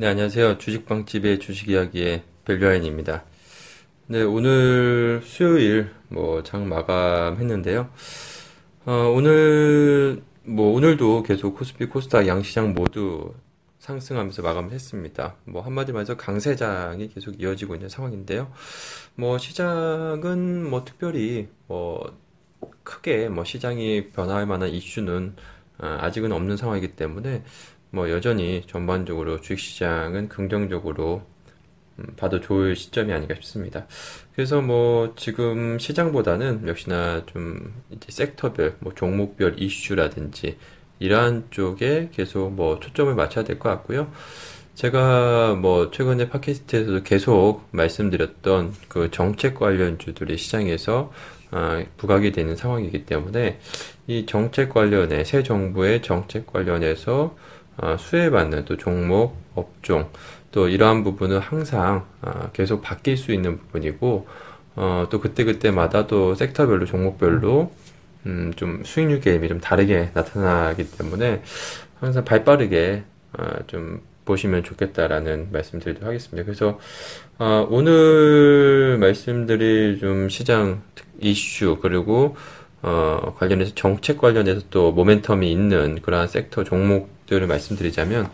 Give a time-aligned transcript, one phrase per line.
[0.00, 0.56] 네, 안녕하세요.
[0.56, 3.22] 주식방집의 주식이야기의 벨류아인입니다.
[4.06, 7.90] 네, 오늘 수요일 뭐 장 마감했는데요.
[8.86, 13.34] 어, 오늘 뭐 오늘도 계속 코스피 코스닥 양시장 모두
[13.80, 15.36] 상승하면서 마감을 했습니다.
[15.44, 18.50] 뭐 한마디로 말해서 강세장이 계속 이어지고 있는 상황인데요.
[19.16, 22.18] 뭐 시장은 뭐 특별히 뭐
[22.84, 25.36] 크게 뭐 시장이 변화할 만한 이슈는
[25.76, 27.42] 어, 아직은 없는 상황이기 때문에
[27.90, 31.22] 뭐 여전히 전반적으로 주식시장은 긍정적으로
[31.98, 33.86] 음, 봐도 좋을 시점이 아닌가 싶습니다.
[34.34, 40.56] 그래서 뭐 지금 시장보다는 역시나 좀 이제 섹터별, 뭐 종목별 이슈라든지
[40.98, 44.10] 이러한 쪽에 계속 뭐 초점을 맞춰야 될 것 같고요.
[44.74, 51.12] 제가 뭐 최근에 팟캐스트에서도 계속 말씀드렸던 그 정책 관련주들이 시장에서
[51.50, 53.58] 아, 부각이 되는 상황이기 때문에
[54.06, 57.36] 이 정책 관련해 새 정부의 정책 관련해서 어,
[57.98, 60.10] 수혜받는 또 종목, 업종
[60.52, 64.26] 또 이러한 부분은 항상 어, 계속 바뀔 수 있는 부분이고
[64.76, 67.72] 어, 또 그때그때마다 또 섹터별로 종목별로
[68.26, 71.42] 음, 좀 수익률 게임이 좀 다르게 나타나기 때문에
[72.00, 73.04] 항상 발빠르게
[73.66, 76.44] 좀 보시면 좋겠다라는 말씀드리도록 하겠습니다.
[76.44, 76.78] 그래서
[77.68, 80.82] 오늘 말씀드릴 좀 시장
[81.20, 82.36] 이슈 그리고
[82.82, 88.30] 어, 관련해서 정책 관련해서 또 모멘텀이 있는 그러한 섹터 종목들을 말씀드리자면,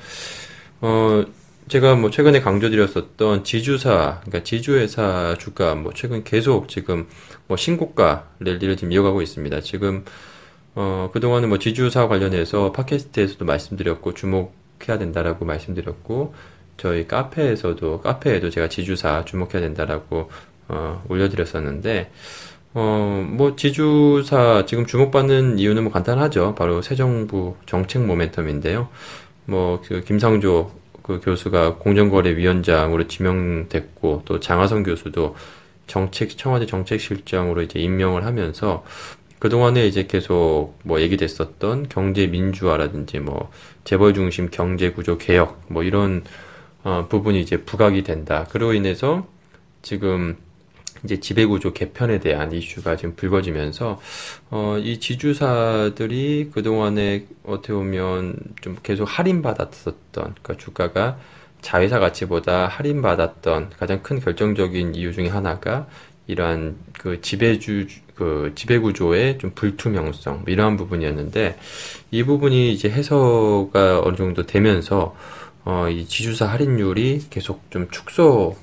[0.80, 1.24] 어,
[1.68, 7.08] 제가 뭐 최근에 강조드렸었던 지주사, 그러니까 지주회사 주가 뭐 최근 계속 지금
[7.48, 9.60] 뭐 신고가 랠리를 지금 이어가고 있습니다.
[9.62, 10.04] 지금,
[10.76, 16.34] 어, 그동안은 뭐 지주사 관련해서 팟캐스트에서도 말씀드렸고 주목해야 된다라고 말씀드렸고,
[16.76, 20.30] 저희 카페에서도, 카페에도 제가 지주사 주목해야 된다라고,
[20.68, 22.12] 어, 올려드렸었는데,
[22.78, 26.54] 어, 뭐, 지주사 지금 주목받는 이유는 뭐 간단하죠.
[26.56, 28.88] 바로 새 정부 정책 모멘텀인데요.
[29.46, 30.72] 뭐, 그, 김상조
[31.02, 35.36] 그 교수가 공정거래위원장으로 지명됐고, 또 장하성 교수도
[35.86, 38.84] 정책, 청와대 정책실장으로 이제 임명을 하면서,
[39.38, 43.50] 그동안에 이제 계속 뭐 얘기됐었던 경제 민주화라든지 뭐,
[43.84, 46.24] 재벌 중심 경제 구조 개혁, 뭐 이런,
[46.84, 48.46] 어, 부분이 이제 부각이 된다.
[48.50, 49.26] 그로 인해서
[49.80, 50.36] 지금
[51.04, 54.00] 이제 지배구조 개편에 대한 이슈가 지금 불거지면서
[54.50, 61.18] 어, 이 지주사들이 그동안에 어떻게 보면 좀 계속 할인받았었던 그러니까 주가가
[61.60, 65.86] 자회사 가치보다 할인받았던 가장 큰 결정적인 이유 중에 하나가
[66.26, 71.58] 이러한 그 지배주 그 지배구조의 좀 불투명성 뭐 이러한 부분이었는데
[72.10, 75.14] 이 부분이 이제 해소가 어느 정도 되면서
[75.64, 78.56] 어, 이 지주사 할인율이 계속 좀 축소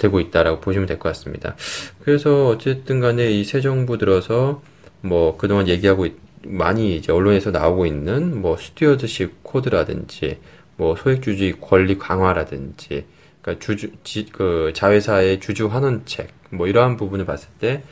[0.00, 1.54] 되고 있다라고 보시면 될 것 같습니다.
[2.02, 4.62] 그래서 어쨌든 간에 이 새 정부 들어서
[5.02, 10.38] 뭐 그동안 얘기하고 있, 많이 이제 언론에서 나오고 있는 뭐 stewardship code라든지
[10.76, 13.04] 뭐 소액주주의 권리 강화라든지
[13.42, 17.82] 그러니까 주주 지, 그 자회사의 주주 환원책 뭐 이러한 부분을 봤을 때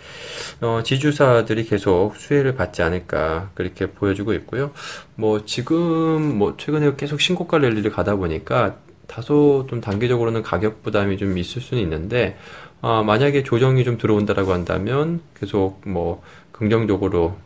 [0.60, 4.72] 어, 지주사들이 계속 수혜를 받지 않을까 그렇게 보여주고 있고요.
[5.14, 8.76] 뭐 지금 뭐 최근에 계속 신고가 랠리를 가다 보니까
[9.08, 12.36] 다소 좀 단기적으로는 가격 부담이 좀 있을 수는 있는데
[12.80, 17.36] 어, 만약에 조정이 좀 들어온다라고 한다면 계속 뭐 긍정적으로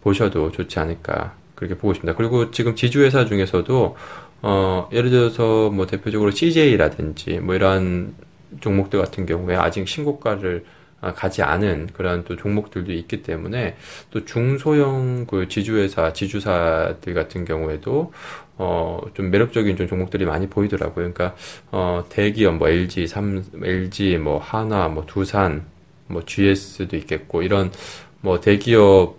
[0.00, 2.16] 보셔도 좋지 않을까 그렇게 보고 싶습니다.
[2.16, 3.96] 그리고 지금 지주회사 중에서도
[4.42, 8.14] 어, 예를 들어서 뭐 대표적으로 CJ라든지 뭐 이러한
[8.60, 10.74] 종목들 같은 경우에 아직 신고가를 아,
[11.12, 13.76] 가지 않은 그러한 또 종목들도 있기 때문에
[14.10, 18.12] 또 중소형 그 지주회사, 지주사들 같은 경우에도
[18.56, 21.12] 어, 좀 매력적인 좀 종목들이 많이 보이더라고요.
[21.12, 21.34] 그러니까,
[21.72, 25.64] 어, 대기업, 뭐, LG, 삼, LG, 뭐, 하나, 뭐, 두산,
[26.06, 27.72] 뭐, GS도 있겠고, 이런,
[28.20, 29.18] 뭐, 대기업들,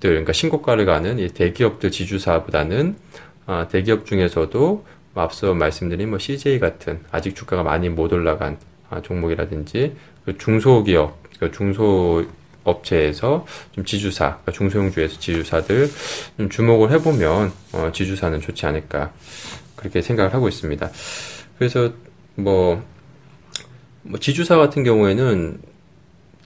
[0.00, 2.96] 그러니까 신고가를 가는 이 대기업들 지주사보다는,
[3.46, 8.56] 아, 대기업 중에서도, 뭐 앞서 말씀드린 뭐, CJ 같은, 아직 주가가 많이 못 올라간,
[8.88, 12.24] 아, 종목이라든지, 그 중소기업, 그 중소
[12.64, 15.90] 업체에서 좀 지주사, 그러니까 중소형주에서 지주사들
[16.38, 19.12] 좀 주목을 해보면 어, 지주사는 좋지 않을까
[19.76, 20.90] 그렇게 생각을 하고 있습니다.
[21.58, 21.92] 그래서
[22.36, 22.82] 뭐,
[24.02, 25.60] 뭐 지주사 같은 경우에는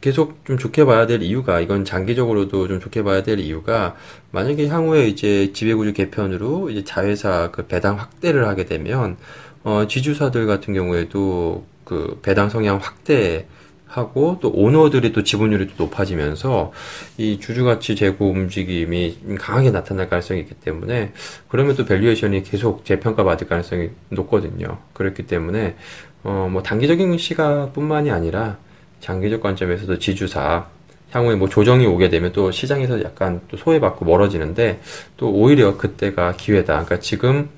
[0.01, 3.97] 계속 좀 좋게 봐야 될 이유가 이건 장기적으로도 좀 좋게 봐야 될 이유가
[4.31, 9.17] 만약에 향후에 이제 지배구조 개편으로 이제 자회사 그 배당 확대를 하게 되면
[9.65, 13.47] 어 지주사들 같은 경우에도 그 배당 성향 확대
[13.89, 16.73] 하고 또 오너들이 또 지분율이 또 높아지면서
[17.17, 21.13] 이 주주가치 제고 움직임이 강하게 나타날 가능성이 있기 때문에
[21.49, 24.79] 그러면 또 valuation이 계속 재평가 받을 가능성이 높거든요.
[24.93, 25.77] 그렇기 때문에
[26.25, 28.59] 어 뭐 단기적인 시각뿐만이 아니라
[29.01, 30.67] 장기적 관점에서도 지주사
[31.11, 34.81] 향후에 뭐 조정이 오게 되면 또 시장에서 약간 또 소외받고 멀어지는데
[35.17, 36.75] 또 오히려 그때가 기회다.
[36.85, 37.49] 그러니까 지금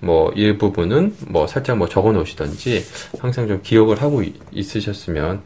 [0.00, 2.84] 뭐 일부분은 뭐 살짝 뭐 적어 놓으시던지
[3.20, 5.42] 항상 좀 기억을 하고 있으셨으면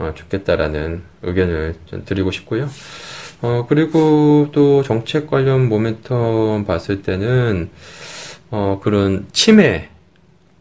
[0.00, 2.68] 어, 좋겠다라는 의견을 좀 드리고 싶고요.
[3.42, 7.68] 어, 그리고 또 정책 관련 모멘텀 봤을 때는
[8.50, 9.90] 어, 그런 치매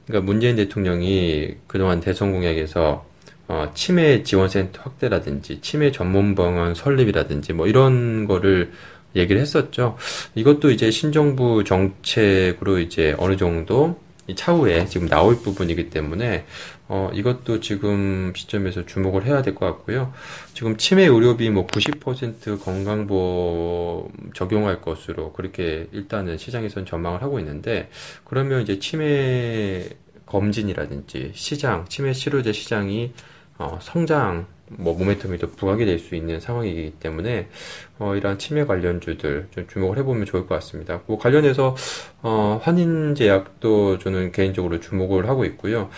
[0.05, 3.05] 그러니까 문재인 대통령이 그동안 대선 공약에서
[3.47, 8.71] 어, 치매 지원센터 확대라든지 치매 전문 병원 설립이라든지 뭐 이런 거를
[9.15, 9.97] 얘기를 했었죠.
[10.35, 13.99] 이것도 이제 신정부 정책으로 이제 어느 정도
[14.35, 16.45] 차후에 지금 나올 부분이기 때문에
[16.87, 20.13] 어, 이것도 지금 시점에서 주목을 해야 될 것 같고요.
[20.53, 27.89] 지금 치매 의료비 뭐 90% 건강보험 적용할 것으로 그렇게 일단은 시장에선 전망을 하고 있는데
[28.23, 29.87] 그러면 이제 치매
[30.25, 33.13] 검진이라든지 시장, 치매 치료제 시장이
[33.57, 37.47] 어, 성장 뭐 모멘텀이 더 부각이 될 수 있는 상황이기 때문에
[37.99, 41.01] 어, 이러한 치매 관련주들 좀 주목을 해보면 좋을 것 같습니다.
[41.07, 41.75] 그 관련해서
[42.21, 45.89] 어, 환인제약도 저는 개인적으로 주목을 하고 있고요.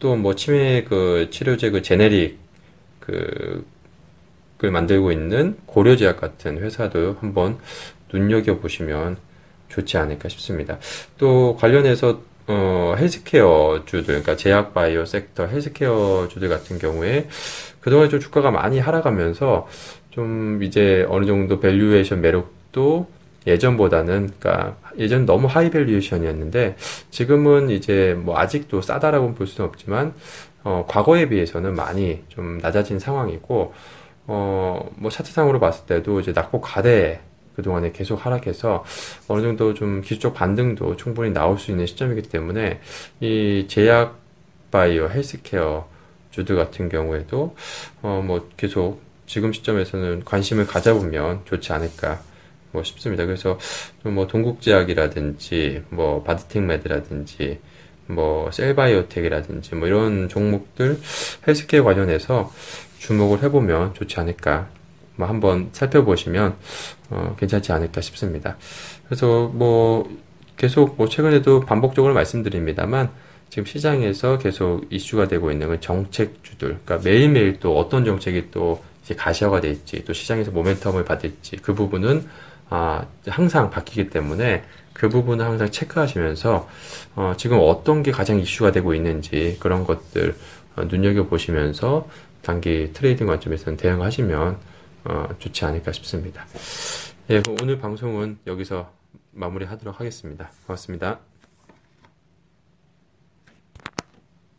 [0.00, 2.38] 또 뭐 치매 그 치료제 그 제네릭
[3.00, 3.64] 그,
[4.58, 7.58] 그 만들고 있는 고려제약 같은 회사도 한번
[8.12, 9.16] 눈여겨 보시면
[9.68, 10.78] 좋지 않을까 싶습니다.
[11.18, 17.28] 또 관련해서 어, 헬스케어 주들, 그러니까 제약 바이오 섹터 헬스케어 주들 같은 경우에
[17.80, 19.66] 그동안 좀 주가가 많이 하락하면서
[20.10, 23.08] 좀 이제 어느 정도 valuation 매력도
[23.46, 26.76] 예전보다는 그러니까 예전 너무 high valuation이었는데
[27.10, 30.14] 지금은 이제 뭐 아직도 싸다라고 볼 수는 없지만
[30.62, 33.74] 어, 과거에 비해서는 많이 좀 낮아진 상황이고
[34.26, 37.20] 어, 뭐 차트상으로 봤을 때도 이제 낙폭 과대
[37.56, 38.84] 그동안에 계속 하락해서
[39.28, 42.80] 어느 정도 좀 기술적 반등도 충분히 나올 수 있는 시점이기 때문에
[43.20, 44.18] 이 제약
[44.70, 45.88] 바이오 헬스케어
[46.30, 47.54] 주들 같은 경우에도
[48.02, 52.20] 어 뭐 계속 지금 시점에서는 관심을 가져보면 좋지 않을까
[52.72, 53.24] 뭐 싶습니다.
[53.24, 53.58] 그래서
[54.02, 57.60] 뭐 동국제약이라든지 뭐 바디텍메드라든지
[58.06, 60.98] 뭐 셀바이오텍이라든지 뭐 이런 종목들
[61.46, 62.52] 헬스케어 관련해서
[62.98, 64.68] 주목을 해보면 좋지 않을까
[65.16, 66.56] 뭐 한번 살펴보시면
[67.10, 68.56] 어 괜찮지 않을까 싶습니다.
[69.06, 70.08] 그래서 뭐
[70.56, 73.10] 계속 뭐 최근에도 반복적으로 말씀드립니다만
[73.50, 76.80] 지금 시장에서 계속 이슈가 되고 있는 건 정책주들.
[76.84, 82.26] 그러니까 매일매일 또 어떤 정책이 또 이제 가시화가 될지, 또 시장에서 모멘텀을 받을지, 그 부분은
[82.70, 86.68] 아, 항상 바뀌기 때문에 그 부분을 항상 체크하시면서
[87.14, 90.34] 어, 지금 어떤 게 가장 이슈가 되고 있는지 그런 것들
[90.76, 92.08] 어, 눈여겨보시면서
[92.42, 94.56] 단기 트레이딩 관점에서는 대응하시면
[95.04, 96.46] 어, 좋지 않을까 싶습니다.
[97.30, 98.92] 예, 오늘 방송은 여기서
[99.32, 100.50] 마무리하도록 하겠습니다.
[100.66, 101.20] 고맙습니다.